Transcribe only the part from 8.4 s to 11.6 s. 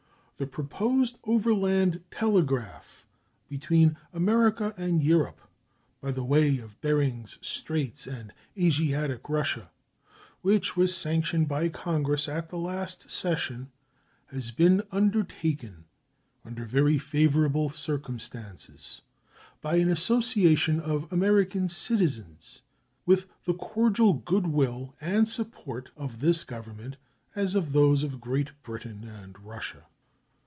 Asiatic Russia, which was sanctioned